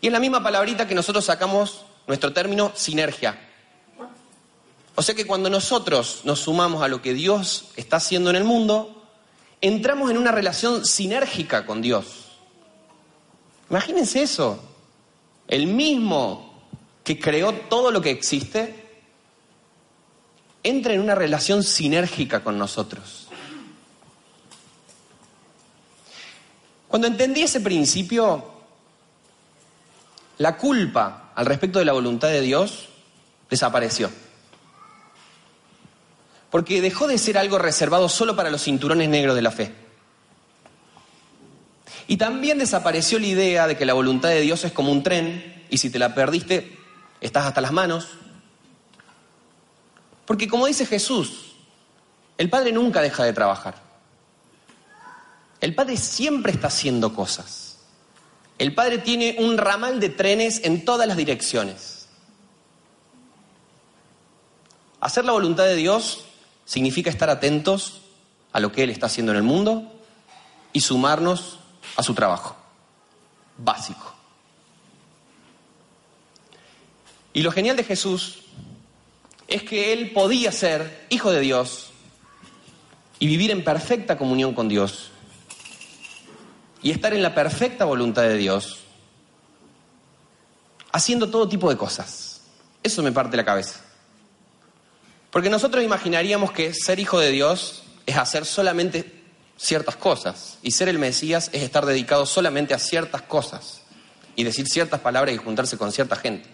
[0.00, 3.38] Y es la misma palabrita que nosotros sacamos nuestro término sinergia.
[4.94, 8.44] O sea que cuando nosotros nos sumamos a lo que Dios está haciendo en el
[8.44, 9.04] mundo,
[9.60, 12.38] entramos en una relación sinérgica con Dios.
[13.68, 14.62] Imagínense eso.
[15.48, 16.62] El mismo
[17.04, 18.86] que creó todo lo que existe,
[20.62, 23.28] entra en una relación sinérgica con nosotros.
[26.88, 28.44] Cuando entendí ese principio,
[30.38, 32.88] la culpa al respecto de la voluntad de Dios
[33.48, 34.10] desapareció.
[36.50, 39.74] Porque dejó de ser algo reservado solo para los cinturones negros de la fe.
[42.08, 45.66] Y también desapareció la idea de que la voluntad de Dios es como un tren
[45.68, 46.78] y si te la perdiste,
[47.20, 48.08] estás hasta las manos.
[50.24, 51.54] Porque como dice Jesús,
[52.38, 53.74] el Padre nunca deja de trabajar.
[55.60, 57.65] El Padre siempre está haciendo cosas.
[58.58, 62.08] El Padre tiene un ramal de trenes en todas las direcciones.
[65.00, 66.24] Hacer la voluntad de Dios
[66.64, 68.00] significa estar atentos
[68.52, 69.92] a lo que Él está haciendo en el mundo
[70.72, 71.58] y sumarnos
[71.96, 72.56] a su trabajo.
[73.58, 74.14] Básico.
[77.34, 78.38] Y lo genial de Jesús
[79.46, 81.90] es que Él podía ser hijo de Dios
[83.18, 85.10] y vivir en perfecta comunión con Dios
[86.82, 88.80] y estar en la perfecta voluntad de Dios,
[90.92, 92.42] haciendo todo tipo de cosas.
[92.82, 93.80] Eso me parte la cabeza.
[95.30, 99.24] Porque nosotros imaginaríamos que ser hijo de Dios es hacer solamente
[99.56, 103.82] ciertas cosas y ser el Mesías es estar dedicado solamente a ciertas cosas
[104.34, 106.48] y decir ciertas palabras y juntarse con cierta gente.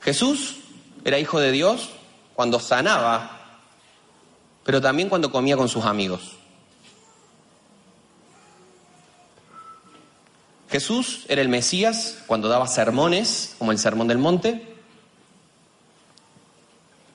[0.00, 0.56] Jesús
[1.04, 1.90] era hijo de Dios
[2.34, 3.60] cuando sanaba,
[4.64, 6.36] pero también cuando comía con sus amigos.
[10.70, 14.68] Jesús era el Mesías cuando daba sermones, como el Sermón del Monte,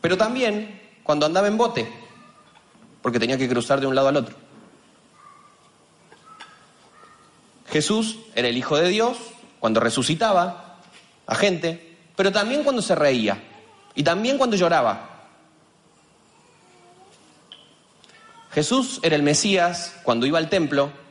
[0.01, 1.89] pero también cuando andaba en bote,
[3.01, 4.35] porque tenía que cruzar de un lado al otro.
[7.69, 9.17] Jesús era el Hijo de Dios
[9.59, 10.79] cuando resucitaba
[11.25, 13.41] a gente, pero también cuando se reía
[13.95, 15.27] y también cuando lloraba.
[18.51, 21.04] Jesús era el Mesías cuando iba al templo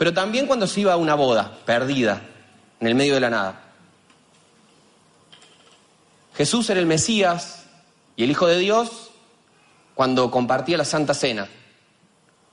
[0.00, 2.22] pero también cuando se iba a una boda, perdida,
[2.80, 3.60] en el medio de la nada.
[6.34, 7.66] Jesús era el Mesías
[8.16, 9.10] y el Hijo de Dios
[9.94, 11.48] cuando compartía la Santa Cena,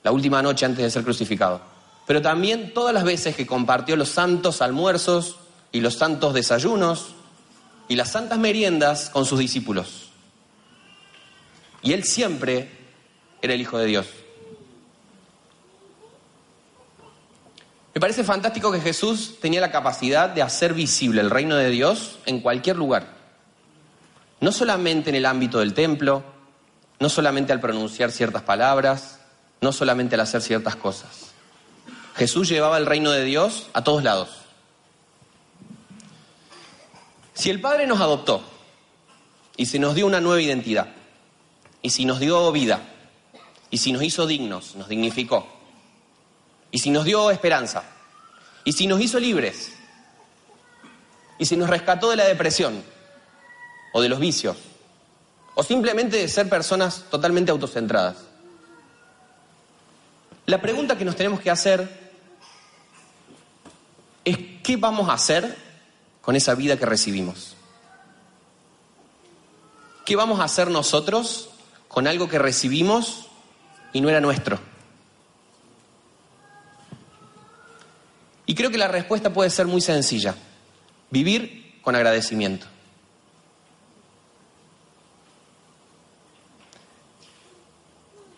[0.03, 1.61] la última noche antes de ser crucificado.
[2.05, 5.37] Pero también todas las veces que compartió los santos almuerzos
[5.71, 7.15] y los santos desayunos
[7.87, 10.09] y las santas meriendas con sus discípulos.
[11.81, 12.69] Y él siempre
[13.41, 14.07] era el Hijo de Dios.
[17.97, 22.19] Me parece fantástico que Jesús tenía la capacidad de hacer visible el reino de Dios
[22.27, 23.07] en cualquier lugar.
[24.39, 26.23] No solamente en el ámbito del templo,
[26.99, 29.19] no solamente al pronunciar ciertas palabras,
[29.61, 31.31] no solamente al hacer ciertas cosas.
[32.15, 34.29] Jesús llevaba el reino de Dios a todos lados.
[37.33, 38.43] Si el Padre nos adoptó
[39.55, 40.89] y se nos dio una nueva identidad,
[41.81, 42.79] y si nos dio vida,
[43.71, 45.56] y si nos hizo dignos, nos dignificó,
[46.77, 47.81] y si nos dio esperanza,
[48.63, 49.71] y si nos hizo libres,
[51.39, 52.83] y si nos rescató de la depresión,
[53.93, 54.55] o de los vicios,
[55.55, 58.17] o simplemente de ser personas totalmente autocentradas.
[60.45, 62.11] La pregunta que nos tenemos que hacer
[64.23, 65.57] es qué vamos a hacer
[66.21, 67.55] con esa vida que recibimos.
[70.05, 71.49] ¿Qué vamos a hacer nosotros
[71.87, 73.29] con algo que recibimos
[73.93, 74.59] y no era nuestro?
[78.47, 80.33] Y creo que la respuesta puede ser muy sencilla.
[81.11, 82.65] Vivir con agradecimiento.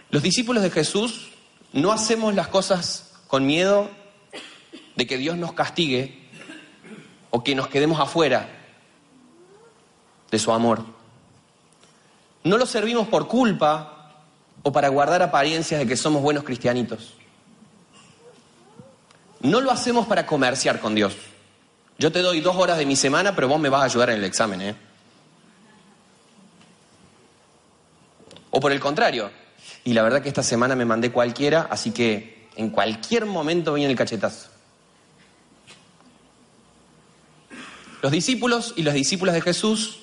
[0.10, 1.30] Los discípulos de Jesús
[1.72, 3.92] no hacemos las cosas con miedo
[4.96, 6.28] de que Dios nos castigue
[7.30, 8.50] o que nos quedemos afuera
[10.32, 10.84] de su amor.
[12.44, 14.24] No lo servimos por culpa
[14.64, 17.19] o para guardar apariencias de que somos buenos cristianitos.
[19.42, 21.16] No lo hacemos para comerciar con Dios.
[21.98, 24.18] Yo te doy dos horas de mi semana, pero vos me vas a ayudar en
[24.18, 24.76] el examen, ¿eh?
[28.52, 29.32] O por el contrario,
[29.84, 33.92] y la verdad que esta semana me mandé cualquiera, así que en cualquier momento viene
[33.92, 34.50] el cachetazo.
[38.02, 40.00] Los discípulos y las discípulas de Jesús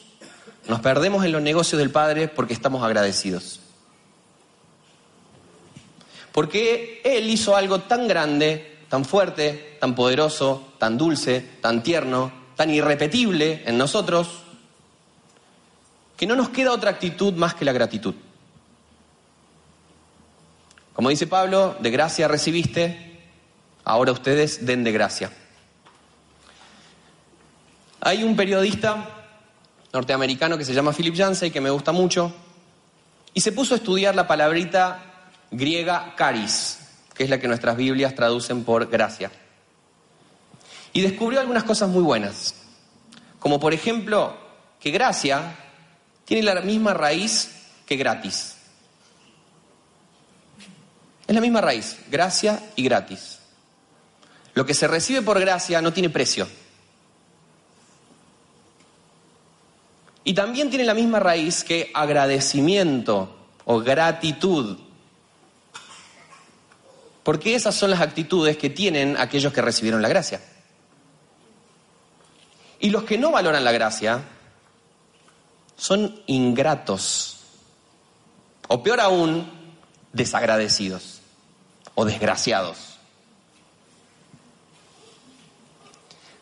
[0.69, 3.61] nos perdemos en los negocios del Padre porque estamos agradecidos.
[6.33, 12.71] Porque Él hizo algo tan grande, tan fuerte, tan poderoso, tan dulce, tan tierno, tan
[12.71, 14.43] irrepetible en nosotros,
[16.17, 18.15] que no nos queda otra actitud más que la gratitud.
[20.95, 23.21] Como dice Pablo, de gracia recibiste,
[23.85, 25.31] ahora ustedes den de gracia.
[28.01, 29.09] Hay un periodista
[29.93, 32.33] norteamericano que se llama Philip Yancey, que me gusta mucho,
[33.35, 35.03] y se puso a estudiar la palabrita
[35.51, 36.79] griega caris,
[37.17, 39.31] que es la que nuestras Biblias traducen por gracia.
[40.93, 42.55] Y descubrió algunas cosas muy buenas,
[43.39, 44.37] como por ejemplo
[44.81, 45.57] que gracia
[46.25, 47.51] tiene la misma raíz
[47.87, 48.57] que gratis.
[51.27, 53.39] Es la misma raíz, gracia y gratis.
[54.55, 56.49] Lo que se recibe por gracia no tiene precio.
[60.25, 64.79] Y también tiene la misma raíz que agradecimiento o gratitud.
[67.27, 70.41] Porque esas son las actitudes que tienen aquellos que recibieron la gracia.
[72.79, 74.23] Y los que no valoran la gracia
[75.77, 77.39] son ingratos.
[78.69, 79.51] O peor aún,
[80.13, 81.21] desagradecidos
[81.97, 83.01] o desgraciados.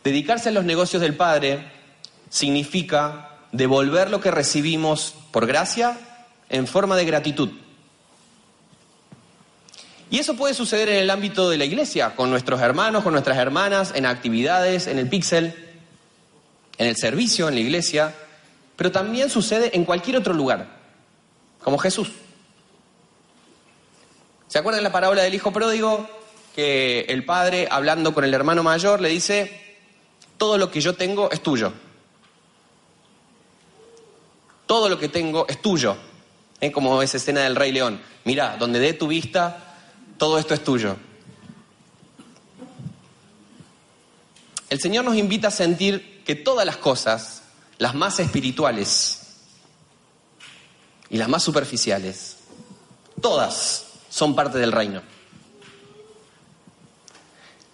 [0.05, 1.67] Dedicarse a los negocios del Padre
[2.29, 5.97] significa devolver lo que recibimos por gracia
[6.51, 7.64] en forma de gratitud.
[10.15, 13.37] Y eso puede suceder en el ámbito de la iglesia, con nuestros hermanos, con nuestras
[13.37, 15.53] hermanas, en actividades, en el pixel,
[16.79, 18.15] en el servicio, en la iglesia,
[18.77, 20.69] pero también sucede en cualquier otro lugar,
[21.65, 22.13] como Jesús.
[24.47, 26.09] ¿Se acuerdan la parábola del hijo pródigo?
[26.55, 29.79] Que el padre, hablando con el hermano mayor, le dice,
[30.39, 31.73] todo lo que yo tengo es tuyo.
[34.67, 35.97] Todo lo que tengo es tuyo.
[36.61, 38.01] Es como esa escena del Rey León.
[38.23, 39.74] Mira, donde dé tu vista,
[40.19, 40.97] todo esto es tuyo.
[44.71, 47.43] El Señor nos invita a sentir que todas las cosas,
[47.79, 49.21] las más espirituales
[51.11, 52.39] y las más superficiales,
[53.21, 55.03] todas son parte del reino.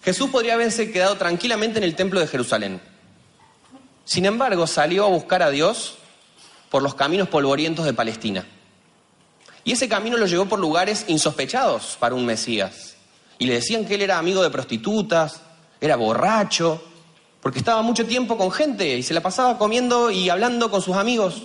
[0.02, 2.80] Jesús podría haberse quedado tranquilamente en el templo de Jerusalén.
[4.04, 5.96] Sin embargo, salió a buscar a Dios
[6.70, 8.46] por los caminos polvorientos de Palestina.
[9.64, 12.96] Y ese camino lo llevó por lugares insospechados para un Mesías.
[13.38, 15.40] Y le decían que él era amigo de prostitutas,
[15.80, 16.82] era borracho,
[17.40, 20.96] porque estaba mucho tiempo con gente y se la pasaba comiendo y hablando con sus
[20.96, 21.42] amigos.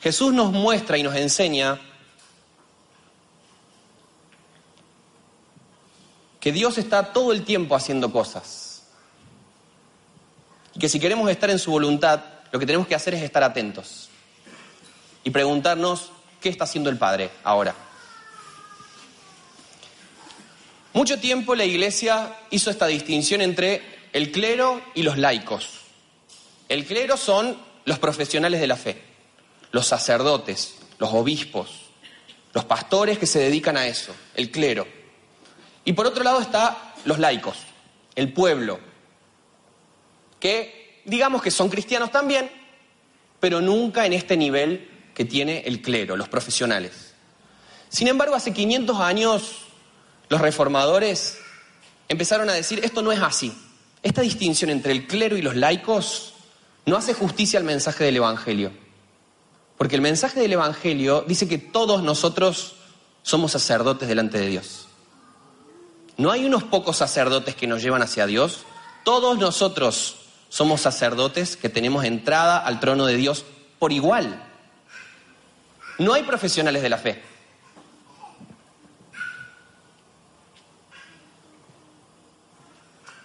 [0.00, 1.80] Jesús nos muestra y nos enseña
[6.40, 8.84] que Dios está todo el tiempo haciendo cosas.
[10.74, 12.20] Y que si queremos estar en su voluntad,
[12.52, 14.08] lo que tenemos que hacer es estar atentos.
[15.28, 16.10] Y preguntarnos,
[16.40, 17.74] ¿qué está haciendo el Padre ahora?
[20.94, 23.82] Mucho tiempo la Iglesia hizo esta distinción entre
[24.14, 25.80] el clero y los laicos.
[26.70, 29.02] El clero son los profesionales de la fe
[29.70, 31.90] los sacerdotes, los obispos,
[32.54, 34.86] los pastores que se dedican a eso, el clero.
[35.84, 37.58] Y por otro lado está los laicos,
[38.14, 38.80] el pueblo,
[40.40, 42.50] que digamos que son cristianos también,
[43.40, 47.12] pero nunca en este nivel que tiene el clero, los profesionales.
[47.88, 49.56] Sin embargo, hace 500 años
[50.28, 51.38] los reformadores
[52.06, 53.52] empezaron a decir, esto no es así.
[54.04, 56.34] Esta distinción entre el clero y los laicos
[56.86, 58.70] no hace justicia al mensaje del Evangelio.
[59.76, 62.76] Porque el mensaje del Evangelio dice que todos nosotros
[63.24, 64.86] somos sacerdotes delante de Dios.
[66.16, 68.60] No hay unos pocos sacerdotes que nos llevan hacia Dios.
[69.02, 70.14] Todos nosotros
[70.48, 73.44] somos sacerdotes que tenemos entrada al trono de Dios
[73.80, 74.44] por igual.
[75.98, 77.22] No hay profesionales de la fe.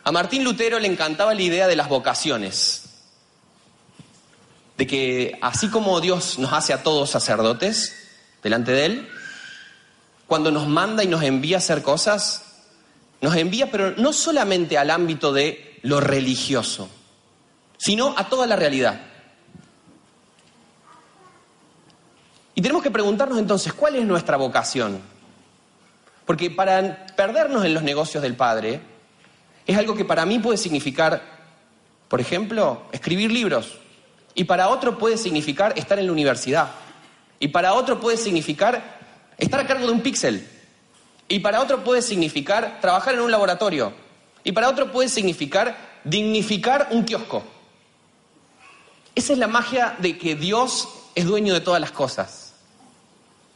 [0.04, 2.84] A Martín Lutero le encantaba la idea de las vocaciones
[4.78, 7.96] de que así como Dios nos hace a todos sacerdotes,
[8.42, 9.10] delante de Él,
[10.28, 12.44] cuando nos manda y nos envía a hacer cosas,
[13.22, 16.90] nos envía, pero no solamente al ámbito de lo religioso,
[17.78, 19.13] sino a toda la realidad.
[22.56, 25.00] Y tenemos que preguntarnos entonces, ¿cuál es nuestra vocación?
[26.26, 28.82] Porque para perdernos en los negocios del Padre,
[29.66, 31.22] es algo que para mí puede significar,
[32.08, 33.80] por ejemplo, escribir libros,
[34.36, 36.72] y para otro puede significar estar en la universidad,
[37.40, 39.00] y para otro puede significar
[39.38, 40.48] estar a cargo de un píxel,
[41.28, 43.94] y para otro puede significar trabajar en un laboratorio,
[44.44, 47.44] y para otro puede significar dignificar un kiosco.
[49.16, 52.43] Esa es la magia de que Dios es dueño de todas las cosas,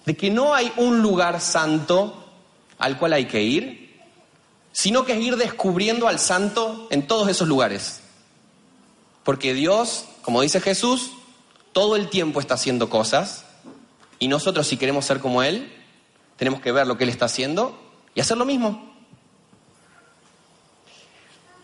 [0.08, 2.30] de que no hay un lugar santo
[2.78, 3.94] al cual hay que ir,
[4.72, 8.00] sino que es ir descubriendo al santo en todos esos lugares.
[9.26, 11.12] Porque Dios, como dice Jesús,
[11.74, 13.44] todo el tiempo está haciendo cosas
[14.18, 15.74] y nosotros si queremos ser como Él,
[16.38, 17.78] tenemos que ver lo que Él está haciendo
[18.16, 18.96] y hacer lo mismo.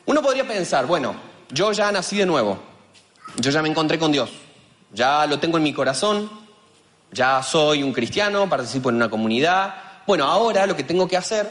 [0.06, 1.16] Uno podría pensar, bueno,
[1.50, 2.60] yo ya nací de nuevo,
[3.38, 4.32] yo ya me encontré con Dios,
[4.92, 6.43] ya lo tengo en mi corazón,
[7.14, 11.50] ya soy un cristiano, participo en una comunidad, bueno, ahora lo que tengo que hacer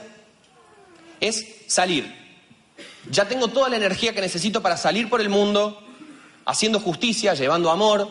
[1.21, 2.21] es salir.
[3.11, 5.83] Ya tengo toda la energía que necesito para salir por el mundo,
[6.45, 8.09] haciendo justicia, llevando amor,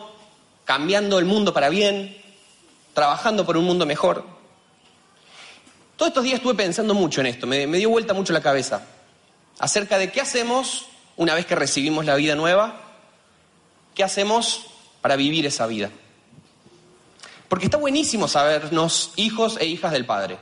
[0.64, 2.16] cambiando el mundo para bien,
[2.94, 4.26] trabajando por un mundo mejor.
[5.96, 8.86] Todos estos días estuve pensando mucho en esto, me, dio vuelta mucho la cabeza,
[9.58, 10.86] acerca de qué hacemos
[11.16, 12.80] una vez que recibimos la vida nueva,
[13.94, 14.66] qué hacemos
[15.00, 15.90] para vivir esa vida.
[17.52, 20.38] Porque está buenísimo sabernos hijos e hijas del Padre.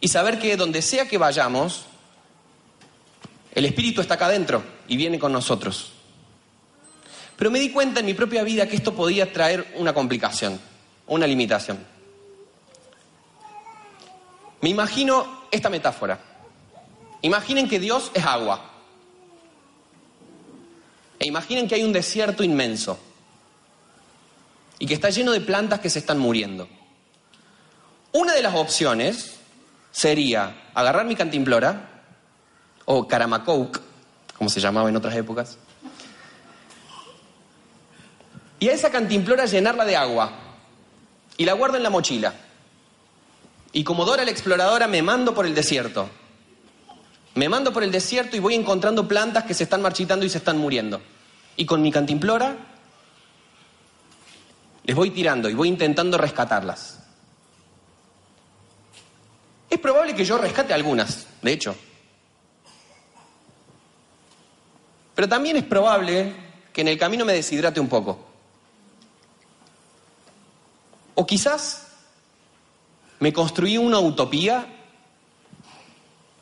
[0.00, 1.84] Y saber que donde sea que vayamos,
[3.54, 5.92] el Espíritu está acá adentro y viene con nosotros.
[7.36, 10.60] Pero me di cuenta en mi propia vida que esto podía traer una complicación,
[11.06, 11.78] una limitación.
[14.62, 16.18] Me imagino esta metáfora.
[17.22, 18.68] Imaginen que Dios es agua.
[21.20, 22.98] E imaginen que hay un desierto inmenso
[24.80, 26.66] y que está lleno de plantas que se están muriendo.
[28.12, 29.36] Una de las opciones
[29.92, 32.02] sería agarrar mi cantimplora,
[32.86, 33.78] o caramacoke,
[34.36, 35.58] como se llamaba en otras épocas,
[38.58, 40.32] y a esa cantimplora llenarla de agua
[41.36, 42.34] y la guardo en la mochila.
[43.72, 46.08] Y como Dora la exploradora me mando por el desierto.
[47.34, 50.38] Me mando por el desierto y voy encontrando plantas que se están marchitando y se
[50.38, 51.00] están muriendo.
[51.56, 52.69] Y con mi cantimplora
[54.90, 56.98] les voy tirando y voy intentando rescatarlas.
[59.70, 61.76] Es probable que yo rescate algunas, de hecho.
[65.14, 66.34] Pero también es probable
[66.72, 68.18] que en el camino me deshidrate un poco.
[71.14, 71.86] O quizás
[73.20, 74.66] me construí una utopía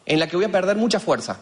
[0.06, 1.38] en la que voy a perder mucha fuerza.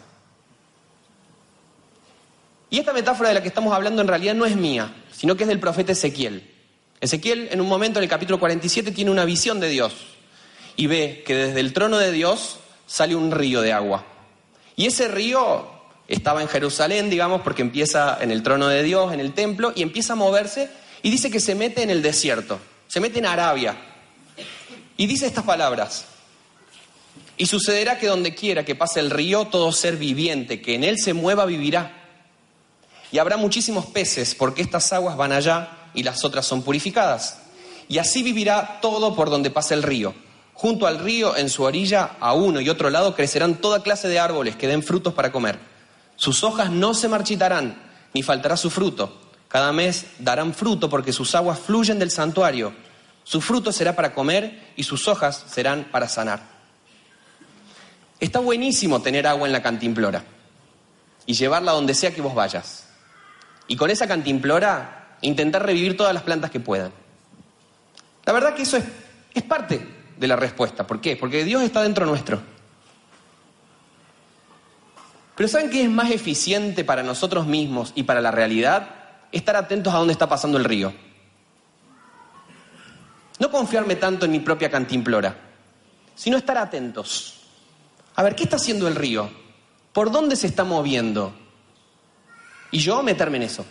[2.69, 5.43] Y esta metáfora de la que estamos hablando en realidad no es mía, sino que
[5.43, 6.55] es del profeta Ezequiel.
[6.99, 9.93] Ezequiel en un momento en el capítulo 47 tiene una visión de Dios
[10.75, 14.05] y ve que desde el trono de Dios sale un río de agua.
[14.75, 15.67] Y ese río
[16.07, 19.81] estaba en Jerusalén, digamos, porque empieza en el trono de Dios, en el templo, y
[19.81, 20.69] empieza a moverse
[21.03, 23.75] y dice que se mete en el desierto, se mete en Arabia.
[24.95, 26.05] Y dice estas palabras.
[27.37, 30.97] Y sucederá que donde quiera que pase el río, todo ser viviente que en él
[30.97, 31.93] se mueva vivirá.
[33.11, 37.39] Y habrá muchísimos peces, porque estas aguas van allá y las otras son purificadas.
[37.89, 40.13] Y así vivirá todo por donde pase el río.
[40.53, 44.19] Junto al río, en su orilla, a uno y otro lado, crecerán toda clase de
[44.19, 45.57] árboles que den frutos para comer.
[46.15, 47.81] Sus hojas no se marchitarán,
[48.13, 49.19] ni faltará su fruto.
[49.47, 52.73] Cada mes darán fruto porque sus aguas fluyen del santuario.
[53.23, 56.43] Su fruto será para comer y sus hojas serán para sanar.
[58.19, 60.23] Está buenísimo tener agua en la cantimplora
[61.25, 62.85] y llevarla donde sea que vos vayas.
[63.67, 66.91] Y con esa cantimplora intentar revivir todas las plantas que puedan.
[68.25, 69.87] La verdad que eso es, parte
[70.17, 70.85] de la respuesta.
[70.85, 71.15] ¿Por qué?
[71.15, 72.41] Porque Dios está dentro nuestro.
[75.35, 78.89] Pero ¿saben qué es más eficiente para nosotros mismos y para la realidad?
[79.31, 80.93] Estar atentos a dónde está pasando el río.
[83.39, 85.37] No confiarme tanto en mi propia cantimplora,
[86.15, 87.35] sino estar atentos.
[88.15, 89.29] A ver, ¿qué está haciendo el río?
[89.93, 91.33] ¿Por dónde se está moviendo?
[92.71, 93.65] Y yo meterme en eso.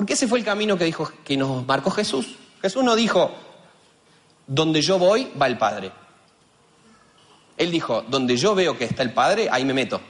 [0.00, 2.26] Porque ese fue el camino que, dijo, que nos marcó Jesús.
[2.62, 3.32] Jesús no dijo,
[4.46, 5.92] donde yo voy, va el Padre.
[7.58, 10.00] Él dijo, donde yo veo que está el Padre, ahí me meto.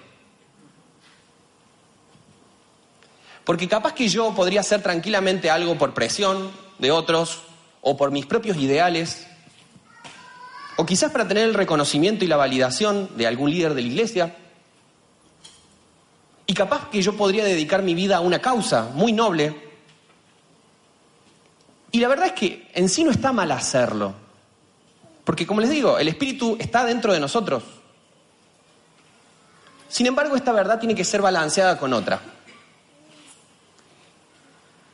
[3.43, 7.41] Porque capaz que yo podría hacer tranquilamente algo por presión de otros,
[7.81, 9.27] o por mis propios ideales,
[10.77, 14.37] o quizás para tener el reconocimiento y la validación de algún líder de la iglesia.
[16.47, 19.69] Y capaz que yo podría dedicar mi vida a una causa muy noble.
[21.93, 24.15] Y la verdad es que en sí no está mal hacerlo.
[25.25, 27.63] Porque como les digo, el Espíritu está dentro de nosotros.
[29.89, 32.21] Sin embargo, esta verdad tiene que ser balanceada con otra.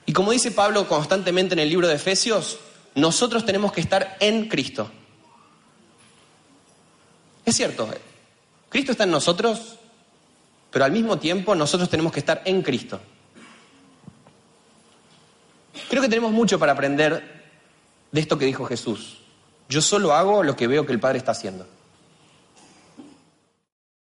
[0.06, 2.58] Y como dice Pablo constantemente en el libro de Efesios,
[2.94, 4.90] nosotros tenemos que estar en Cristo.
[7.44, 7.88] Es cierto,
[8.68, 9.76] Cristo está en nosotros,
[10.70, 13.00] pero al mismo tiempo nosotros tenemos que estar en Cristo.
[15.88, 17.22] Creo que tenemos mucho para aprender
[18.10, 19.18] de esto que dijo Jesús.
[19.68, 21.66] Yo solo hago lo que veo que el Padre está haciendo.